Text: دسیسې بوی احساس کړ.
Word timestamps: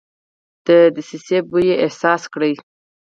دسیسې 0.95 1.37
بوی 1.49 1.69
احساس 1.83 2.21
کړ. 2.33 2.41